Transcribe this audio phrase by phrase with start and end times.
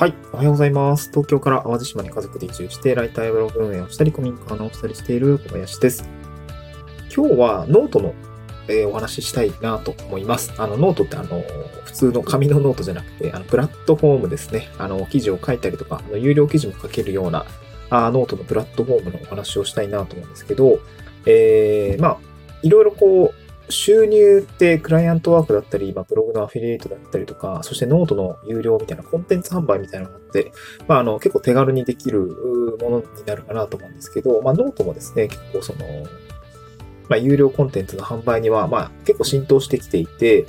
[0.00, 0.14] はい。
[0.32, 1.10] おはようございます。
[1.10, 6.08] 東京から淡路島に家族で移住して、ライターやブログ運営をしたり、コミンカー直したりしている小林です。
[7.14, 8.14] 今日はノートの、
[8.68, 10.54] えー、お話ししたいなと思います。
[10.56, 11.44] あの、ノートってあの、
[11.84, 14.70] 普通の紙のノートじゃなくて、あの、プラットフォームですね。
[14.78, 17.44] あの、記事を書いたりとか、あの有料記事も書けるような、
[17.90, 20.78] あノートのプラットフォームのお話をしたいなと思うんですけど、
[21.26, 22.18] えー、まあ、
[22.62, 30.52] いろいろこう、収入ってクライアントワークだったり、まあ、ブログのアフィリエイトだったりとか、そしてノートの有料みたいなコンテンツ販売みたいなのって、
[30.86, 35.86] まあ、あの、結構手軽にできるものになるかなと思うんですけど、まあ、ノートもですね、結構その、
[37.08, 40.46] まあ、有料コンテンツの販売には、まあ、結構浸透してきていて、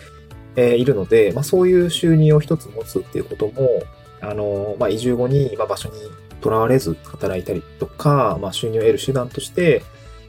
[0.56, 3.84] えー、いるので、まあ、そういう収入を一つ持つっていうことも、
[4.22, 5.96] あの、まあ、移住後に、まあ、場所に
[6.42, 9.84] とらわれず働いたりとか、まあ、収入を得る手段として、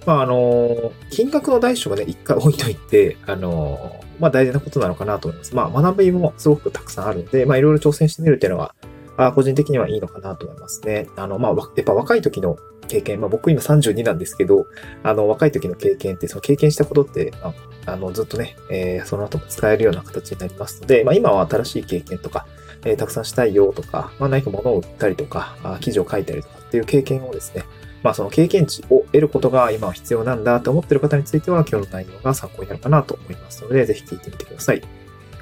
[0.07, 5.55] まあ、あの、金額の大小はね、一回置いといて、あの、まあ、大事なことなのかなと思います。
[5.55, 8.75] まあ、学びもすごくたくさんあるので、まあ、いろいろ挑戦してみるっていうのは、
[9.17, 11.07] あ個人的にはいいのかなと思いますね。
[11.17, 12.57] あの、まあ、やっぱ若い時の
[12.89, 14.67] 経験、まあ、僕今32なんですけど、
[15.03, 17.53] あの、若い時の経験って、その経験したことって、あ、
[17.87, 22.47] あの、ずっとね、えー、その後も使えるような形になりますので、まあ、今は新しい経験とか、
[22.85, 27.65] えー、たくさんしたいよとか、まあ、何か物を売ったりとか、あ記事を書いたりとかっていう経験をですね、
[28.03, 34.83] まあその経験値を得ることが今は必要なんだと思ってる方については今日の内容が参考になるかなと思いますので、ぜひ聞いてみてください。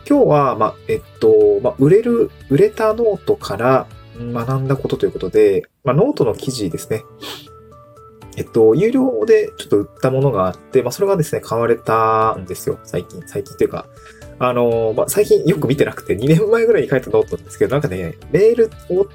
[0.09, 3.87] 今日は、まあ、えっと、まあ、売れる、売れたノートから
[4.19, 7.05] 学んだことということで、まあ、ノートの記事ですね。
[8.37, 12.81] えっと、有料でちょっと売ったものがあって、まあ、それがですね、買われたんですよ。
[12.83, 13.87] 最近、最近というか、
[14.41, 19.07] あの、まあ、最近よく見てなくて、2年前ぐらいに書いたノートなんですけど、なんかね、メールを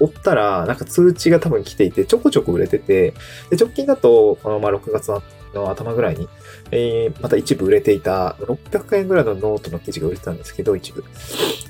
[0.00, 3.14] 追ったら、なんか通知が多分来ていて、ちょこちょこ売れてて、
[3.50, 5.10] で直近だと、このまあ6月
[5.54, 6.28] の頭ぐらいに、
[6.70, 11.04] えー、また一部売れていた、600円ぐらいのノートの記事が売れてたんですけど、一部。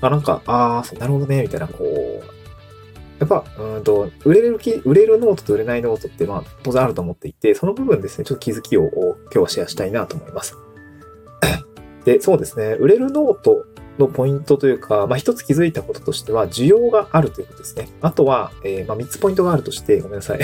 [0.01, 2.23] あ、なんか、ああ、なるほどね、みたいな、こう、
[3.19, 10.57] やっぱ、うんと、売れる売れるノートと売れないノートって、まあ、当然あると思っていて、その部分ですね、ちょっと気づきを今日はシェアしたいなと思います。
[12.05, 13.65] で、そうですね、売れるノート
[13.99, 17.89] のポイントというか、まあ、一つ気づいたこととしては、需要があるということですね。
[18.01, 20.41] あとは、えー、まあ、三つポイントがあるとして、ごめんなさい。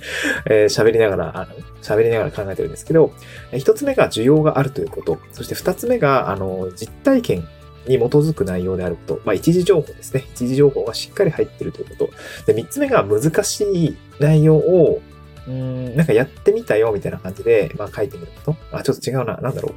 [0.46, 1.48] えー、喋りながら、
[1.82, 3.12] 喋りながら考えてるんですけど、
[3.52, 5.18] 一つ目が需要があるということ。
[5.32, 7.48] そして二つ目が、あの、実体験
[7.86, 9.20] に基づく内容であること。
[9.24, 10.24] まあ、一時情報ですね。
[10.34, 12.10] 一時情報がしっかり入ってるということ。
[12.46, 15.02] で、三つ目が難しい内容を、
[15.46, 18.76] うん、なんかやってみたよ、みたいな感じで、まあ書いてみること。
[18.76, 19.36] あ、ちょっと違うな。
[19.36, 19.74] なんだろ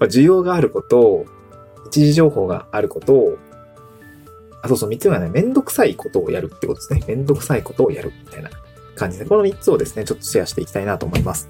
[0.00, 0.04] う。
[0.06, 1.26] 需要があること、
[1.86, 3.38] 一時情報があることを、
[4.62, 7.02] あ、そうそう、三つ目はね、めんどくさいことをやるってことですね。
[7.06, 8.50] めんどくさいことをやるみたいな
[8.96, 11.48] 感じで、この三つをですね、ちょっとシェアしていきたいなと思います。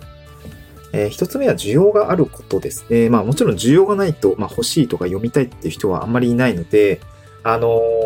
[0.93, 3.11] えー、一つ目は需要があることですね。
[3.11, 7.01] まあもちろん需要がないと、まあ欲しいとか読みたいっていう人はあんまりいないので、
[7.43, 7.98] あのー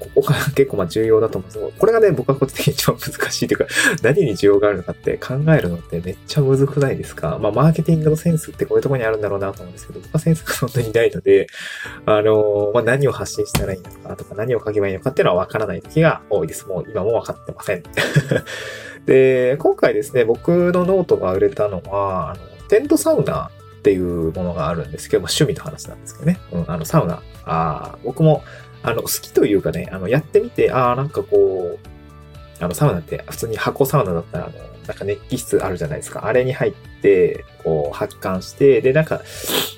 [0.00, 3.66] ここが結構まあ重要だと思うんですけど、これがね、僕は個人的に一番難しいというか、
[4.02, 7.38] 何に需要があるのかって考えるのってめっちゃ難くないですか？
[7.40, 11.46] まあ、マーケティングのセンスってこういうところにあるんだろうなと思うんですけど、僕はセンスがそんなにないので、
[12.06, 16.66] あのまあ、何を発信したらいいのかとか、何を書けばいいのかっていうのはわからない時が多いです。
[16.66, 17.82] もう今もわかってません。
[19.06, 26.38] で、今回ですね、僕のノートが売れたのは、あの、テントサウナっていうものがあるんですけど、まあ、趣味の話なんですけどね。
[26.52, 27.22] うん、あの、サウナ。
[27.46, 28.44] ああ僕も
[28.82, 36.26] あの、好きというかね、あの、やってみて、ああ、なんかこう、あの、サウナって普通に箱サウナだったら、あの、なんか熱気室あるじゃないですか。
[36.26, 39.20] あれに入って、こう、発汗して、で、なんか、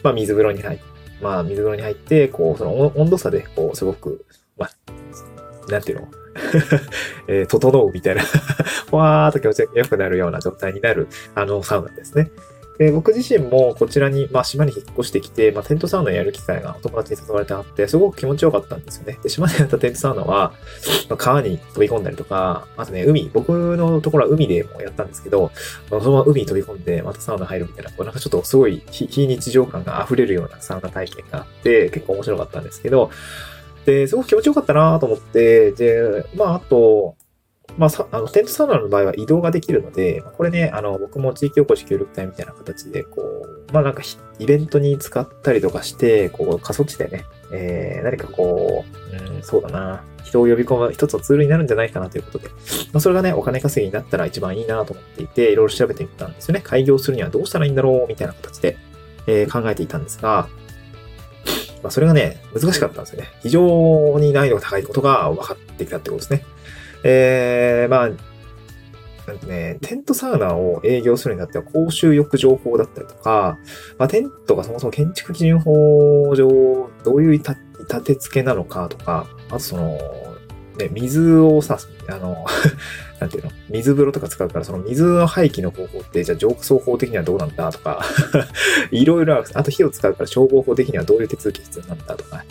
[0.02, 0.92] まあ、水風呂に入って、
[1.22, 4.26] まあ、水風呂に入って、こう、その温度差で、こう、すごく、
[4.58, 6.08] まあ、なんていうの？
[7.28, 8.22] えー、整うみたいな
[8.90, 12.30] わーっと気持ちよくなるような状態になる、あの、サウナですね。
[12.82, 19.20] で、僕自身もこちらに、まあ、島に引っ越してきて、まあ、テントサウナやる機会がお友達に誘われてあって、すごく気持ちよかったんですよね。
[19.22, 20.52] で、島でやったテントサウナは、
[21.08, 25.52] まあ、川に飛び込んだりとか、あとね、海、僕のところは海でもやったんですけど、
[25.88, 33.10] そのまま海に飛び込んで、またサウナ入るみたいな、こうなんかちょっとすごい非日常感が溢れるようなサウナ体験があって、結構面白かったんですけど、
[33.86, 37.14] で、すごく気持ちよかったなと思って、で、まあ、あと、
[37.78, 44.02] まあ、あの、テントサウナの場合は移動ができるので、これね、あの、僕も地域おこし協力隊みたいな形で、こう、まあなんか、
[44.38, 52.48] イベントに使ったりとかして、こう、過疎地でね、えー、何かこう、うん、そうだな、人を呼び込む一つのツールになるんじゃないかなということで、
[52.92, 56.60] まあそれがね、お金稼ぎになったら一番いいなと思っていて、いろいろ調べてみたんですよね。
[56.62, 58.76] 開業するにはどうしたらいいんだろう、みたいな形で、
[59.26, 60.48] えー、考えていたんですが、
[61.82, 63.28] まあそれがね、難しかったんですよね。
[63.42, 66.44] 非常に難易度が高いことが分かってきたってことですね。
[67.04, 68.10] えー、まあ、
[69.46, 73.58] ね、テントサウナを営業するにあっては公衆浴場法だったりとか、
[73.98, 77.54] まあ、テントがそもそも建築基準法上、どういう立
[78.02, 79.98] て付けなのかとか、あとその、
[80.78, 81.78] ね、水をさ、
[82.08, 82.44] あの、
[83.20, 83.50] なんていうの？
[83.68, 88.02] 水風呂とか使うから、その水の廃棄の方法って、じゃあ浄化法的にはどうなんだとか
[88.90, 89.46] いろいろある。
[89.54, 92.44] あと火を使うから消防法的にはどういう手続き必要なんだとか、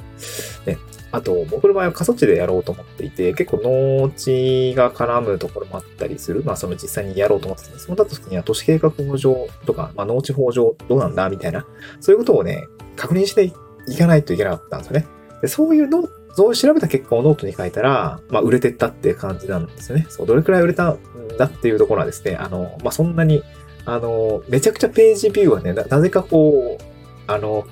[0.65, 0.77] ね。
[1.11, 6.43] あと、僕の場合は過疎地でやろうと思っていて、結構農地が絡むところもあったりする。
[6.43, 7.85] まあ、その実際にやろうと思ってたんです。
[7.85, 11.65] そうなった時には都市計画法上とか、まあ、農地法上どうなんだみたいな、
[11.99, 12.65] そういうことをね、
[12.95, 15.07] 確認していかないといけなかったんですよね。
[15.41, 20.05] でそういうのそう調べた結果をノートに書いたら、まあ、売れてったっていう感じなんですよね。
[20.09, 20.97] そう、どれくらい売れたん
[21.37, 23.43] だっていうところはですね、あの、まあ、そんなに、
[23.85, 26.90] あの、めちゃくちゃページビューはね、なぜかこう、
[27.33, 27.65] あの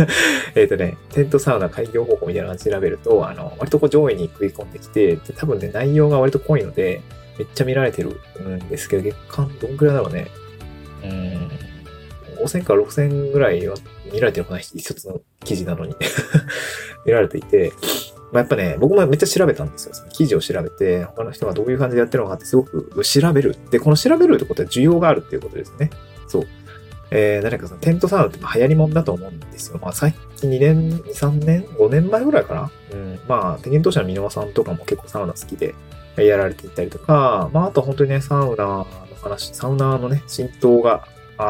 [0.54, 7.00] えっとね、テントサウナ開業方法みたいな感じで調べると、あの、割とこう上位に食い込んできて、で多分ね、内容が割と濃いので、
[7.38, 10.28] めっちゃ見られてるんですけど、月間どんくらいだろうね。
[11.04, 13.76] うん、5000から6000ぐらいは
[14.12, 15.94] 見られてるかな、一つの記事なのに
[17.06, 17.72] 見られていて、
[18.32, 19.94] まあ、やっぱね、僕もめっちゃ調べたんですよ。
[19.94, 23.56] その記事を調べて、他の人がどういう感じでやってるのかってすごく調べる。
[23.70, 25.90] で、この調べるってことは需要があるっていうことですね。
[27.14, 29.78] えー、誰かそのテントサウナって流行りもんだと思うんですよ。
[29.82, 33.20] まあ最近2年、2、3年 ?5 年前ぐらいかなうん。
[33.28, 35.74] まあ、ペケント社の箕輪さんとかも結構サウナ好きで
[36.16, 38.86] やられていたりとか、まああと本当にね、サウナの
[39.22, 41.06] 話、サウナのね、浸透が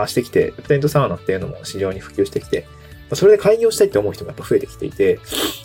[0.08, 2.66] してきて、テントサウナっていうのも市場に普及してきて、
[3.14, 5.20] それで開業したいって思う人もやっぱ増えてきていて、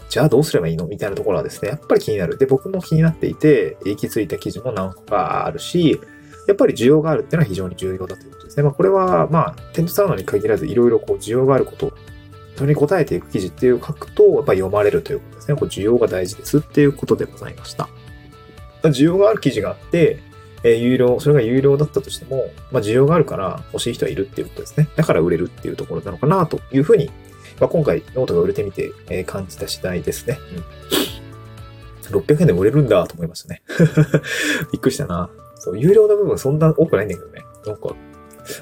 [0.10, 0.86] じゃあどうすればいいの？
[0.86, 2.38] みたいなところはですね、やっぱり気になる。
[2.38, 6.00] で、僕も気になっていて、行き着いた記事も何個かあるし、
[6.48, 8.64] やっぱり需要があるっていうのは非常に重要だということですね。
[8.64, 11.94] まあこれは、まあ、テントサウナに限らずいろいろこう需要があること、
[12.56, 15.58] それに答えていく記事っていう書くと、やっぱり読まれるということですね。
[15.58, 17.88] これ需要が大事ですっていうことでございました。
[18.84, 20.20] 需要がある記事があって、
[20.64, 24.90] えー、有料、それが有料だったとしても、まあ、需要があるから欲しい人はいるっていうことですね。
[24.96, 27.12] だから売れるっていうところなのかなというふうに、
[27.60, 30.40] まあ、今回ノートが売れてみて、えー、感じた次第ですね。
[32.12, 33.62] うん、600円で売れるんだと思いましたね。
[34.72, 35.30] びっくりしたな。
[35.60, 37.44] そう、有料の部分そんな多くないんだけどね。
[37.66, 37.96] なんか、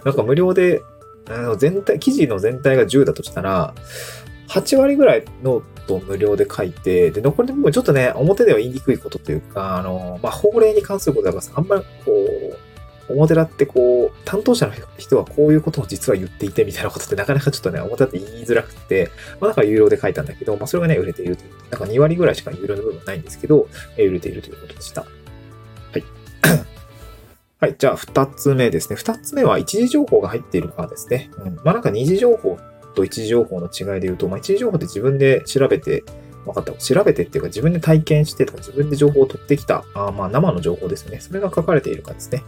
[0.03, 0.81] なんか無料で、
[1.29, 3.73] あの全体、記事の全体が10だとしたら、
[4.49, 12.57] 8割ぐらいノート無料で書いて、で、残りの部分ちょっとね、表では言いにくいことというか、あの、まあ、法令に関することだから、あんまりこう、
[13.07, 21.51] 表だってこう、担当者の人はこういうことを実は言っていてみたいなことってなかなかちょっとね、表だって言いづらくて、まあだか有料で書いたんだけど、まあそれがね、売れているという。
[21.69, 25.05] なんか2割ぐらいしか有料の部分ないんですけど、売れているということでした。
[27.59, 27.75] はい。
[27.77, 28.97] じゃあ2つ目ですね。
[28.97, 31.29] 2つ目は一時情報が入っているかですね。
[31.37, 31.55] うん。
[31.55, 32.57] まあなんか二次情報
[32.95, 36.03] と一時情報の違いで言うと、まあ、一時情報って自分で調べて、
[36.45, 36.73] 分かった。
[36.73, 41.19] 調べてっていうか自分で体験してとか自分で情報を取ってきた、あまあ生の情報ですね。
[41.19, 42.43] それが書かれているかですね。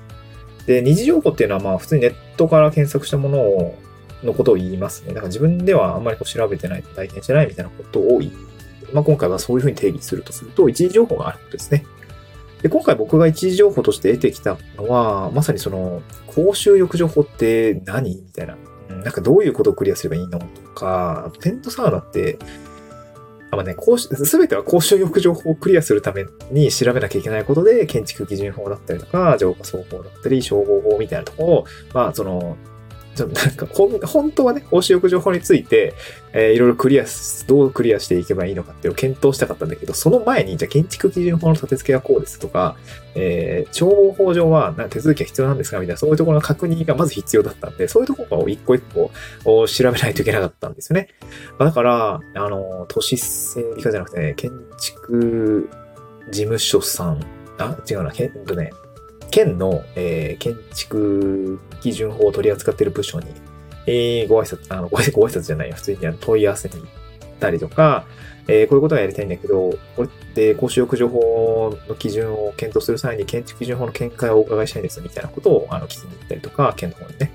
[0.65, 3.77] で、二次情報っていうのはまあ普通にネットから検索したものを、
[4.23, 5.09] のことを言いますね。
[5.09, 8.31] だから自分ではあんまりこう調べてない、体験してないみたいなことを言い、
[8.93, 11.85] まあ今回はそういうふうに定義するとすると、一時情報があることですね。
[12.61, 18.15] で、今回僕が一時情報として得てきたのは、まさにその、公衆浴場法って何？
[18.15, 18.57] みたいな。
[18.89, 22.39] なんかどういうことをクリアすればいいのとか、テントサウナって、
[23.51, 32.57] あまあね、すべては公衆浴場法をクリアするために調べなきゃいけないことで、建築基準法だったりとか、浄化装法だったり、消防法みたいなところを、まあ、その、
[33.17, 33.65] ちょっとなんか、
[34.07, 35.93] 本当はね、公衆浴場法について、
[36.31, 37.05] えー、いろいろクリア
[37.47, 42.77] どうクリアしていけばいいのかっていうのを検討したかったんだけど、その前に、じゃあ建築基準法の立て付けはこうですとか、
[43.15, 45.79] えー、消防法上は手続きが必要なんですか？
[45.79, 49.11] みたいな、そういうところの確認がまず必要だったんで、そういうところを一個一個
[49.45, 51.09] を調べないといけなかったんですよね。
[51.59, 55.69] だから、あの、都市整備課じゃなくてね、建築
[56.29, 57.25] 事務所さん、
[57.57, 58.69] あ、違うな、えっとね、
[59.31, 63.27] 県の、えー、建築基準法を取り扱っている部署に、
[63.85, 65.75] えー、ご挨拶、あの、ご挨拶じゃないよ。
[65.75, 66.85] 普通に問い合わせに行っ
[67.39, 68.05] たりとか、
[68.47, 77.31] えー、こういうことがやりたいんだけど、これって公衆浴場法の基準を検討する際に建築基準法の見解をお伺いしたいんですみたいなことをあの聞きに行ったりとか、県の方にね。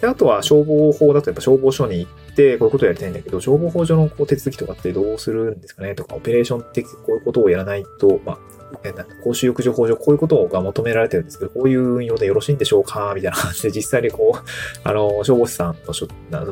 [0.00, 8.38] で、あとは消防法だとやっぱ消防署に行って、こういうことをやりたいんだけど、消防法上のこう手続きとかってどうするんですかねとか、オペレーション的こういうことをやらないと、まあ、
[8.84, 13.12] え公衆浴場法上こういうことが求められてるんですけど、こういう運用でよろしいんでしょうか？
[13.14, 14.40] みたいな感じで実際にこう、
[14.82, 16.06] あの、消防士さんの事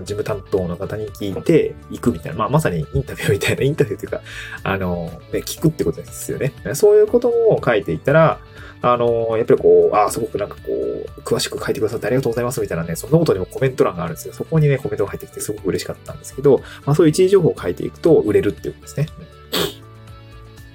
[0.05, 4.21] 務担当の方に聞いて行くみたいな、まあまさにインタビューみたいな、インタビューというか、
[4.63, 6.53] あの、ね、聞くってことですよね。
[6.75, 8.39] そういうことを書いていったら、
[8.85, 19.07] あの、やっぱりこう、ああ、すごくなんかこう、詳しく書いてくださってありがとうございますみたいなね、そのノートにもコメント欄があるんですけど、そこにね、コメントが入ってきてすごく嬉しかったんですけど、まあそういう一時情報を書いていくと売れるっていうことですね。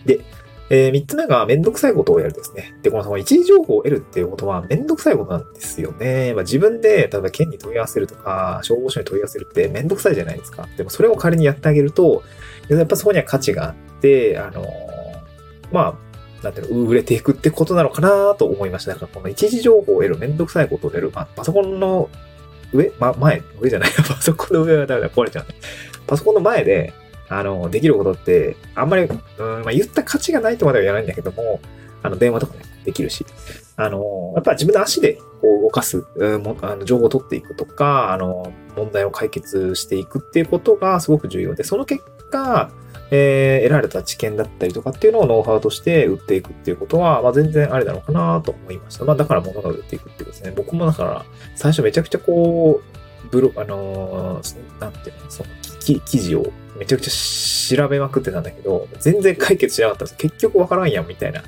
[0.05, 0.21] で、
[0.69, 2.75] えー、3つ目がめんどくさいことをやるですね。
[2.81, 6.33] で、このその一時情報を得るっていうことはめんどくさいことなんですよね。
[6.33, 10.67] まあ、自分で、例えば県に問い合わせるとか、消防署に問い合わせるってめんどくさいじゃないですか。
[10.75, 12.23] でもそれを仮にやってあげると、
[12.67, 14.67] やっぱそこには価値があって、あのー、
[15.71, 15.97] ま
[16.41, 18.93] あ、なんていうの、売れていくってことなのかなと思いました。
[18.93, 21.11] だからこの一時情報を得るめんどくさいことを得る。
[21.13, 22.09] まあ、パソコンの
[22.73, 23.89] 上、ま、前、上じゃない。
[24.07, 25.55] パソコンの上はダメだ、壊れちゃうね。
[26.05, 26.93] パソコンの前で、
[27.29, 29.17] あの、できることって、あんまり、うん、
[29.63, 31.59] まあ、言った価値がないとまでは言わないんだけども、
[32.03, 33.25] あの、電話とかね、できるし、
[33.75, 42.71] あの、やっぱ自分の足でこう動かす、うん、あの情報を取っていくとか、あの、問題を解決していくっていうことがすごく重要で、その結果、
[43.11, 49.05] えー、得られた知見だったりとかっていうのをノウハウとして売っていくっていうことは、まあ、全然ありなのかなと思いました。
[49.05, 50.53] まあ、だから物が売っていくっていうことですね。
[50.55, 55.49] 僕もだから、最初めちゃくちゃこう、ブロ、あのー、なんていうの、その、
[55.95, 60.17] 記事をめちゃくちゃ調べまくってたんだけど、全然解決しなかったんです。
[60.17, 61.43] 結局わからんやんみたいな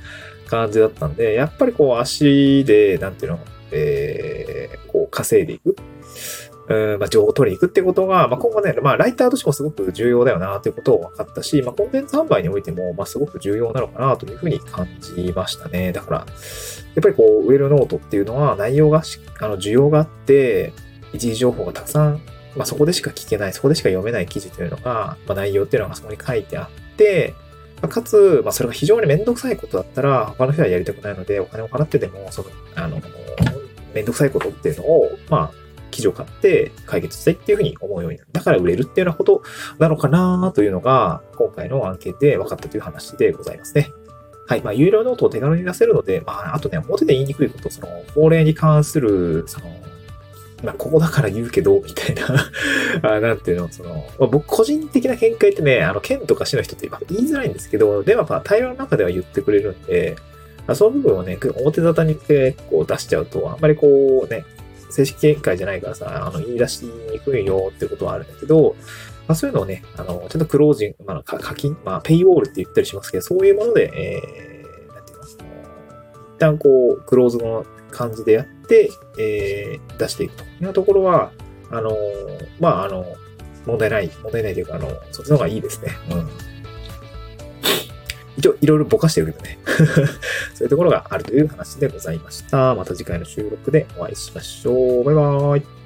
[0.48, 3.40] 感じだったんで、やっぱりこう足で、なんていうの、
[3.72, 5.76] えー、こう稼いでいく。
[6.70, 15.92] うん、まあ、情報を取りに行くってことが、まあ、今後ね、まあ、ライターとしてもすごく重要だよな、ということを分かったし、まあ、コンテンツ販売においても、まあ、すごく重要なのかな、というふうに感じましたね。
[15.92, 19.02] だから、やっぱりこう、ウェルノートっていうのは内容が
[19.40, 20.72] あの、需要があって、
[21.12, 22.22] 一時情報がたくさん、
[22.56, 27.34] まあ、そこでしか聞けない、そこでしか読めない記事というのが、まあ、内容っていうのがそこに書いてあって、
[27.82, 33.02] まあ、かつ、まあ、それが非常にめんどくさいことだったら、他の人はやりたくないので、お金を払ってでも、その、あの、
[33.94, 35.60] めんどくさいことっていうのを、まあ、
[35.92, 38.30] 記事を買って解決したいっていうふうに思うようになる。
[38.32, 39.44] だから売れるっていうようなこと
[39.80, 43.90] なのかなというのが、今回の案件で分かったという話でございますね。
[44.48, 44.62] はい。
[44.62, 49.68] まあ、有料ノートを手軽に出せるので、まあ、あとね、表で言いにくいこと、その、法令に関する、その、
[50.64, 52.52] まあ、ここだから言うけど、 みたいな。
[53.04, 60.16] あなんていうの、その、まあ、僕個人的な見解ってね、あの、県とか市の人って言いづらいんですけど、でもまあ、対話の中では言ってくれるんで、
[60.68, 64.46] まあ、その部分をね、表沙汰に結構出しちゃうと、あんまりこうね、
[64.90, 68.76] 正式見解じゃないからさ、あの、言い出しにくいよってことはあるんだけど、
[69.28, 81.32] まあそういうのをね、あの、ちゃんとクロージング、まあ、課金、まあ、ペイウォールって言ったりしますけど、そういうもので、えー、なんていうの、一旦こう、クローズの感じでやって、えー、出していくというところは、
[81.72, 81.96] あの、
[82.60, 83.06] まあ、あの、
[83.66, 85.92] 問題ない、問題ないというか、あの、そっちの方がいいですね。
[86.12, 86.30] うん。
[88.38, 89.60] 一応いろいろぼかしてるけどね
[90.56, 92.74] そういうところがあるという話でございました。
[92.74, 95.04] また次回の収録でお会いしましょう。
[95.04, 95.79] バイバーイ。